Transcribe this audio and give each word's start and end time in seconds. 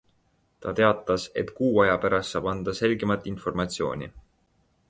Ta 0.65 0.71
teatas, 0.79 1.25
et 1.43 1.51
kuu 1.59 1.69
aja 1.85 1.99
pärast 2.07 2.37
saab 2.37 2.49
anda 2.55 2.75
selgemat 2.81 3.29
informatsiooni. 3.33 4.13